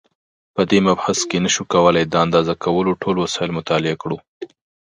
په 0.55 0.61
دې 0.69 0.79
مبحث 0.87 1.19
کې 1.29 1.37
نشو 1.45 1.63
کولای 1.73 2.05
د 2.07 2.13
اندازه 2.25 2.53
کولو 2.63 2.99
ټول 3.03 3.15
وسایل 3.19 3.51
مطالعه 3.59 3.97
کړو. 4.01 4.17